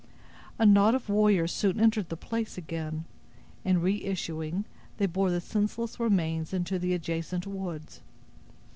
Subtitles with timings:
[0.57, 3.05] A knot of warriors soon entered the place again,
[3.63, 4.65] and reissuing,
[4.97, 8.01] they bore the senseless remains into the adjacent woods.